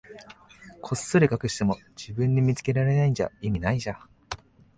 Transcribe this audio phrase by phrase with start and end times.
[0.81, 4.09] こっそり隠しても、自分で見つけられないんじゃ意味ないじゃん。